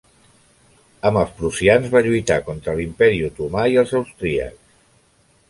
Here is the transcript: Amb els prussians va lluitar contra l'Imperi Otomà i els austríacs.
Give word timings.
Amb 1.09 1.19
els 1.23 1.35
prussians 1.41 1.91
va 1.97 2.01
lluitar 2.07 2.39
contra 2.49 2.75
l'Imperi 2.81 3.21
Otomà 3.29 3.67
i 3.75 3.79
els 3.85 3.95
austríacs. 4.03 4.77